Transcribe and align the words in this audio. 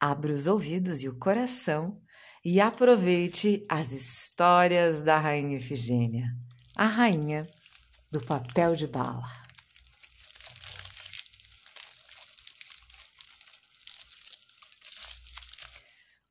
abra 0.00 0.32
os 0.32 0.46
ouvidos 0.46 1.02
e 1.02 1.08
o 1.08 1.18
coração 1.18 2.00
e 2.44 2.60
aproveite 2.60 3.66
as 3.68 3.92
histórias 3.92 5.02
da 5.02 5.18
Rainha 5.18 5.56
Efigênia, 5.56 6.28
a 6.76 6.86
rainha 6.86 7.46
do 8.10 8.20
papel 8.20 8.76
de 8.76 8.86
bala. 8.86 9.38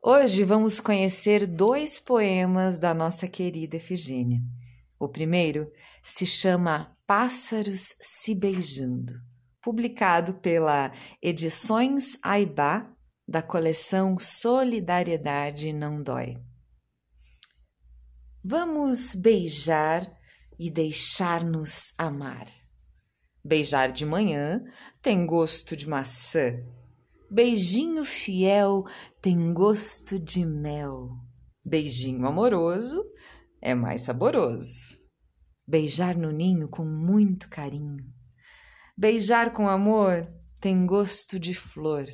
Hoje 0.02 0.46
vamos 0.46 0.80
conhecer 0.80 1.46
dois 1.46 2.00
poemas 2.00 2.80
da 2.80 2.94
nossa 2.94 3.28
querida 3.28 3.76
Efigênia. 3.76 4.40
O 4.98 5.10
primeiro 5.10 5.70
se 6.06 6.26
chama 6.26 6.96
Pássaros 7.06 7.96
se 8.00 8.34
Beijando, 8.34 9.14
publicado 9.62 10.36
pela 10.36 10.94
Edições 11.22 12.18
Aibá 12.24 12.97
da 13.28 13.42
coleção 13.42 14.18
Solidariedade 14.18 15.74
Não 15.74 16.02
Dói. 16.02 16.38
Vamos 18.42 19.14
beijar 19.14 20.10
e 20.58 20.72
deixar-nos 20.72 21.94
amar. 21.98 22.46
Beijar 23.44 23.92
de 23.92 24.06
manhã 24.06 24.64
tem 25.02 25.26
gosto 25.26 25.76
de 25.76 25.90
maçã. 25.90 26.54
Beijinho 27.30 28.06
fiel 28.06 28.84
tem 29.22 29.54
gosto 29.54 30.18
de 30.18 30.46
mel. 30.46 31.10
Beijinho 31.66 32.26
amoroso 32.26 33.04
é 33.62 33.76
mais 33.76 34.04
saboroso. 34.04 34.98
Beijar 35.68 36.16
no 36.16 36.32
ninho 36.32 36.70
com 36.70 36.86
muito 36.86 37.50
carinho. 37.50 38.06
Beijar 38.98 39.52
com 39.52 39.68
amor 39.68 40.26
tem 40.62 40.86
gosto 40.86 41.38
de 41.38 41.54
flor. 41.54 42.08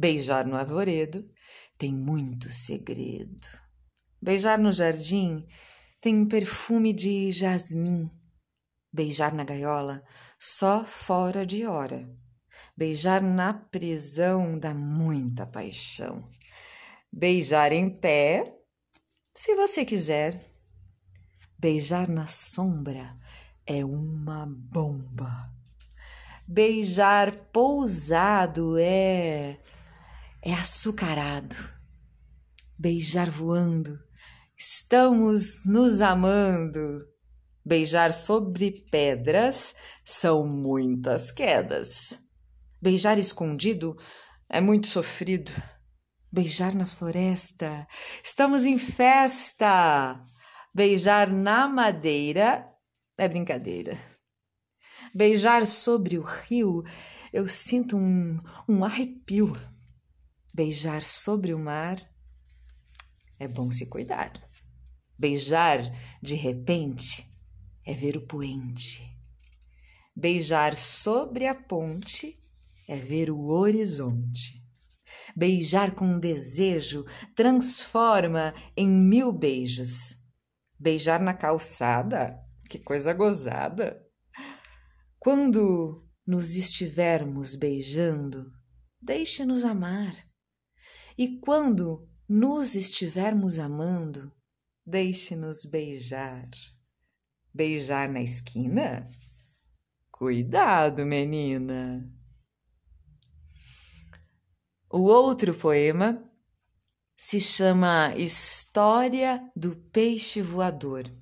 Beijar 0.00 0.46
no 0.46 0.54
arvoredo 0.54 1.28
tem 1.76 1.92
muito 1.92 2.52
segredo. 2.52 3.48
Beijar 4.22 4.56
no 4.56 4.72
jardim 4.72 5.44
tem 6.00 6.24
perfume 6.24 6.92
de 6.92 7.32
jasmim. 7.32 8.06
Beijar 8.92 9.34
na 9.34 9.42
gaiola 9.42 10.00
só 10.38 10.84
fora 10.84 11.44
de 11.44 11.66
hora. 11.66 12.08
Beijar 12.76 13.20
na 13.20 13.52
prisão 13.52 14.56
dá 14.56 14.72
muita 14.72 15.44
paixão. 15.44 16.28
Beijar 17.12 17.72
em 17.72 17.90
pé, 17.90 18.44
se 19.34 19.56
você 19.56 19.84
quiser. 19.84 20.48
Beijar 21.58 22.08
na 22.08 22.28
sombra 22.28 23.18
é 23.66 23.84
uma 23.84 24.46
bomba. 24.46 25.52
Beijar 26.46 27.34
pousado 27.52 28.78
é 28.78 29.58
é 30.48 30.54
açucarado. 30.54 31.56
Beijar 32.78 33.30
voando, 33.30 33.98
estamos 34.56 35.64
nos 35.66 36.00
amando. 36.00 37.04
Beijar 37.62 38.14
sobre 38.14 38.70
pedras 38.90 39.74
são 40.02 40.46
muitas 40.46 41.30
quedas. 41.30 42.18
Beijar 42.80 43.18
escondido 43.18 43.94
é 44.48 44.58
muito 44.58 44.86
sofrido. 44.86 45.52
Beijar 46.32 46.74
na 46.74 46.86
floresta, 46.86 47.86
estamos 48.24 48.64
em 48.64 48.78
festa. 48.78 50.18
Beijar 50.74 51.30
na 51.30 51.68
madeira 51.68 52.66
é 53.18 53.28
brincadeira. 53.28 53.98
Beijar 55.14 55.66
sobre 55.66 56.18
o 56.18 56.22
rio, 56.22 56.84
eu 57.32 57.46
sinto 57.46 57.98
um, 57.98 58.34
um 58.66 58.82
arrepio. 58.84 59.52
Beijar 60.58 61.04
sobre 61.04 61.54
o 61.54 61.58
mar 61.58 62.04
é 63.38 63.46
bom 63.46 63.70
se 63.70 63.86
cuidar. 63.86 64.32
Beijar 65.16 65.78
de 66.20 66.34
repente 66.34 67.24
é 67.86 67.94
ver 67.94 68.16
o 68.16 68.26
poente. 68.26 69.08
Beijar 70.16 70.76
sobre 70.76 71.46
a 71.46 71.54
ponte 71.54 72.36
é 72.88 72.96
ver 72.96 73.30
o 73.30 73.50
horizonte. 73.50 74.60
Beijar 75.36 75.94
com 75.94 76.18
desejo 76.18 77.04
transforma 77.36 78.52
em 78.76 78.88
mil 78.88 79.32
beijos. 79.32 80.16
Beijar 80.76 81.20
na 81.20 81.34
calçada, 81.34 82.36
que 82.68 82.80
coisa 82.80 83.12
gozada. 83.12 84.04
Quando 85.20 86.04
nos 86.26 86.56
estivermos 86.56 87.54
beijando, 87.54 88.50
deixe-nos 89.00 89.62
amar. 89.62 90.27
E 91.18 91.36
quando 91.40 92.08
nos 92.28 92.76
estivermos 92.76 93.58
amando, 93.58 94.32
deixe-nos 94.86 95.64
beijar. 95.64 96.48
Beijar 97.52 98.08
na 98.08 98.22
esquina? 98.22 99.04
Cuidado, 100.12 101.04
menina! 101.04 102.08
O 104.88 105.00
outro 105.00 105.52
poema 105.52 106.24
se 107.16 107.40
chama 107.40 108.14
História 108.16 109.44
do 109.56 109.74
Peixe 109.74 110.40
Voador, 110.40 111.12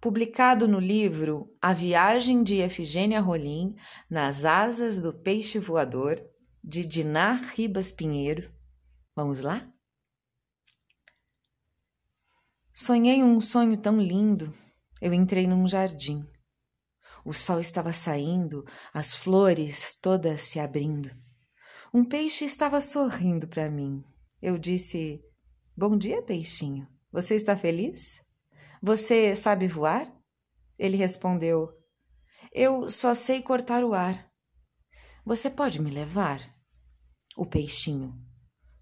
publicado 0.00 0.66
no 0.66 0.80
livro 0.80 1.56
A 1.62 1.72
Viagem 1.72 2.42
de 2.42 2.56
Efigênia 2.56 3.20
Rolim 3.20 3.76
nas 4.10 4.44
Asas 4.44 5.00
do 5.00 5.14
Peixe 5.14 5.60
Voador, 5.60 6.20
de 6.60 6.84
Dinar 6.84 7.40
Ribas 7.54 7.92
Pinheiro, 7.92 8.57
Vamos 9.18 9.40
lá? 9.40 9.68
Sonhei 12.72 13.20
um 13.20 13.40
sonho 13.40 13.76
tão 13.76 13.98
lindo. 13.98 14.54
Eu 15.02 15.12
entrei 15.12 15.44
num 15.44 15.66
jardim. 15.66 16.24
O 17.24 17.32
sol 17.32 17.58
estava 17.58 17.92
saindo, 17.92 18.64
as 18.94 19.12
flores 19.12 19.98
todas 20.00 20.42
se 20.42 20.60
abrindo. 20.60 21.10
Um 21.92 22.04
peixe 22.04 22.44
estava 22.44 22.80
sorrindo 22.80 23.48
para 23.48 23.68
mim. 23.68 24.04
Eu 24.40 24.56
disse: 24.56 25.20
Bom 25.76 25.98
dia, 25.98 26.22
peixinho. 26.22 26.86
Você 27.10 27.34
está 27.34 27.56
feliz? 27.56 28.20
Você 28.80 29.34
sabe 29.34 29.66
voar? 29.66 30.06
Ele 30.78 30.96
respondeu: 30.96 31.76
Eu 32.52 32.88
só 32.88 33.14
sei 33.14 33.42
cortar 33.42 33.82
o 33.82 33.94
ar. 33.94 34.30
Você 35.24 35.50
pode 35.50 35.82
me 35.82 35.90
levar? 35.90 36.40
O 37.36 37.44
peixinho 37.44 38.27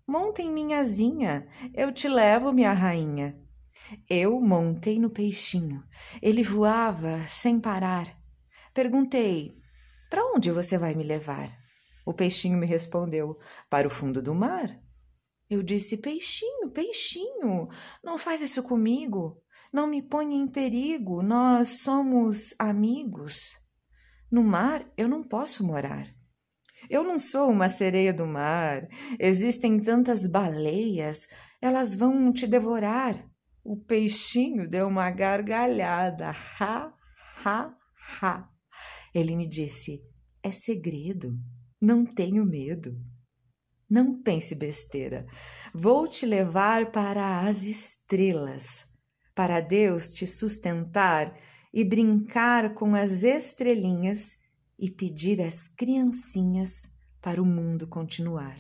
Monta 0.06 0.40
em 0.40 0.52
minha 0.52 0.78
asinha, 0.78 1.48
eu 1.74 1.92
te 1.92 2.08
levo, 2.08 2.52
minha 2.52 2.72
rainha. 2.72 3.36
Eu 4.08 4.40
montei 4.40 5.00
no 5.00 5.10
peixinho. 5.10 5.82
Ele 6.22 6.44
voava 6.44 7.26
sem 7.28 7.58
parar. 7.58 8.16
Perguntei: 8.72 9.56
Para 10.08 10.24
onde 10.32 10.52
você 10.52 10.78
vai 10.78 10.94
me 10.94 11.02
levar? 11.02 11.50
O 12.04 12.12
peixinho 12.12 12.56
me 12.56 12.66
respondeu: 12.66 13.36
Para 13.68 13.88
o 13.88 13.90
fundo 13.90 14.22
do 14.22 14.34
mar. 14.34 14.80
Eu 15.50 15.62
disse: 15.62 15.96
Peixinho, 15.96 16.70
peixinho, 16.70 17.68
não 18.02 18.16
faz 18.16 18.40
isso 18.40 18.62
comigo. 18.62 19.42
Não 19.72 19.88
me 19.88 20.00
ponha 20.00 20.36
em 20.36 20.46
perigo. 20.46 21.22
Nós 21.22 21.80
somos 21.80 22.54
amigos. 22.58 23.52
No 24.30 24.44
mar 24.44 24.84
eu 24.96 25.08
não 25.08 25.22
posso 25.22 25.66
morar. 25.66 26.06
Eu 26.88 27.02
não 27.02 27.18
sou 27.18 27.50
uma 27.50 27.68
sereia 27.68 28.12
do 28.12 28.26
mar. 28.26 28.86
Existem 29.18 29.78
tantas 29.78 30.26
baleias, 30.26 31.26
elas 31.60 31.94
vão 31.94 32.32
te 32.32 32.46
devorar. 32.46 33.24
O 33.64 33.76
peixinho 33.76 34.68
deu 34.68 34.86
uma 34.86 35.10
gargalhada. 35.10 36.30
Ha, 36.60 36.92
ha, 37.44 37.74
ha. 38.22 38.48
Ele 39.14 39.34
me 39.34 39.48
disse: 39.48 40.00
É 40.42 40.52
segredo. 40.52 41.32
Não 41.80 42.04
tenho 42.04 42.44
medo. 42.44 42.96
Não 43.88 44.20
pense 44.20 44.54
besteira. 44.54 45.26
Vou 45.74 46.08
te 46.08 46.26
levar 46.26 46.90
para 46.90 47.46
as 47.46 47.62
estrelas, 47.64 48.84
para 49.34 49.60
Deus 49.60 50.12
te 50.12 50.26
sustentar 50.26 51.36
e 51.72 51.84
brincar 51.84 52.74
com 52.74 52.94
as 52.94 53.22
estrelinhas 53.22 54.36
e 54.78 54.90
pedir 54.90 55.40
às 55.40 55.68
criancinhas 55.68 56.82
para 57.20 57.42
o 57.42 57.46
mundo 57.46 57.88
continuar. 57.88 58.56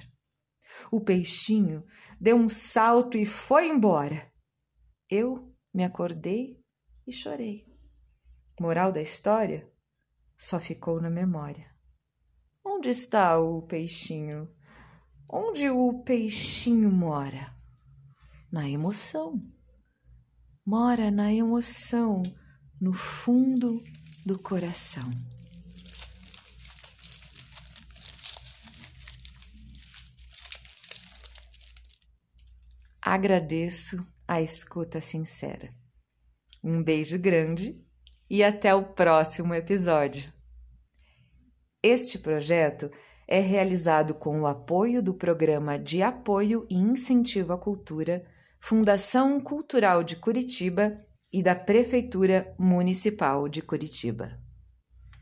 O 0.90 1.00
peixinho 1.00 1.84
deu 2.20 2.36
um 2.36 2.48
salto 2.48 3.16
e 3.16 3.24
foi 3.24 3.68
embora. 3.68 4.30
Eu 5.08 5.54
me 5.72 5.84
acordei 5.84 6.60
e 7.06 7.12
chorei. 7.12 7.66
Moral 8.60 8.90
da 8.90 9.00
história? 9.00 9.70
Só 10.36 10.58
ficou 10.58 11.00
na 11.00 11.10
memória. 11.10 11.70
Onde 12.64 12.90
está 12.90 13.38
o 13.38 13.62
peixinho? 13.62 14.50
Onde 15.30 15.70
o 15.70 16.02
peixinho 16.02 16.90
mora? 16.90 17.54
Na 18.50 18.68
emoção. 18.68 19.40
Mora 20.64 21.10
na 21.10 21.32
emoção, 21.32 22.22
no 22.80 22.92
fundo 22.92 23.82
do 24.24 24.38
coração. 24.38 25.08
Agradeço 33.08 34.04
a 34.26 34.42
escuta 34.42 35.00
sincera. 35.00 35.70
Um 36.60 36.82
beijo 36.82 37.16
grande 37.16 37.80
e 38.28 38.42
até 38.42 38.74
o 38.74 38.82
próximo 38.82 39.54
episódio. 39.54 40.24
Este 41.80 42.18
projeto 42.18 42.90
é 43.28 43.38
realizado 43.38 44.12
com 44.12 44.40
o 44.40 44.46
apoio 44.48 45.00
do 45.00 45.14
Programa 45.14 45.78
de 45.78 46.02
Apoio 46.02 46.66
e 46.68 46.74
Incentivo 46.74 47.52
à 47.52 47.58
Cultura, 47.58 48.26
Fundação 48.58 49.38
Cultural 49.38 50.02
de 50.02 50.16
Curitiba 50.16 51.00
e 51.32 51.44
da 51.44 51.54
Prefeitura 51.54 52.56
Municipal 52.58 53.48
de 53.48 53.62
Curitiba. 53.62 54.36